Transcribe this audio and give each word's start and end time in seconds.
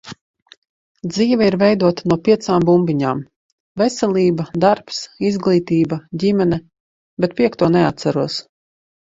Dzīve 1.09 1.49
ir 1.49 1.55
veidota 1.63 2.07
no 2.11 2.17
piecām 2.27 2.65
bumbiņām- 2.69 3.21
veselība, 3.83 4.47
darbs, 4.65 5.03
izglītība, 5.31 6.01
ģimene, 6.25 6.61
bet 7.27 7.39
piekto 7.43 7.71
neatceros. 7.79 8.43